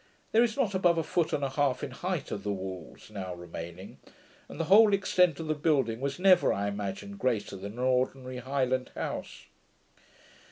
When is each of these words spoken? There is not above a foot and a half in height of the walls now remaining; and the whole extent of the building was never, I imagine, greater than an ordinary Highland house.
There 0.31 0.41
is 0.41 0.57
not 0.57 0.73
above 0.73 0.97
a 0.97 1.03
foot 1.03 1.31
and 1.31 1.43
a 1.43 1.51
half 1.51 1.83
in 1.83 1.91
height 1.91 2.31
of 2.31 2.41
the 2.43 2.51
walls 2.51 3.11
now 3.11 3.35
remaining; 3.35 3.99
and 4.49 4.59
the 4.59 4.63
whole 4.63 4.95
extent 4.95 5.39
of 5.39 5.45
the 5.45 5.53
building 5.53 6.01
was 6.01 6.17
never, 6.17 6.51
I 6.51 6.67
imagine, 6.67 7.17
greater 7.17 7.55
than 7.55 7.73
an 7.73 7.77
ordinary 7.85 8.37
Highland 8.37 8.89
house. 8.95 9.45